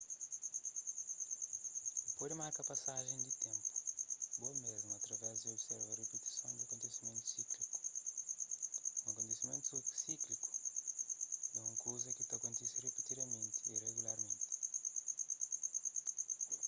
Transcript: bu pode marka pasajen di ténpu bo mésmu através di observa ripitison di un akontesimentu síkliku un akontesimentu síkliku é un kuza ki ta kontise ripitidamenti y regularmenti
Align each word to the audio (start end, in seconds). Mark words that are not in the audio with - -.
bu 2.05 2.09
pode 2.19 2.35
marka 2.43 2.61
pasajen 2.71 3.19
di 3.25 3.31
ténpu 3.43 3.69
bo 4.39 4.47
mésmu 4.65 4.91
através 4.95 5.35
di 5.41 5.47
observa 5.55 5.97
ripitison 6.01 6.51
di 6.53 6.61
un 6.61 6.65
akontesimentu 6.65 7.23
síkliku 7.33 7.71
un 9.05 9.09
akontesimentu 9.11 9.75
síkliku 10.03 10.41
é 11.57 11.59
un 11.69 11.75
kuza 11.83 12.09
ki 12.17 12.23
ta 12.29 12.35
kontise 12.43 12.77
ripitidamenti 12.87 13.59
y 13.73 13.75
regularmenti 13.87 14.47